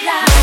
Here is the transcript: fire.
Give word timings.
fire. 0.00 0.37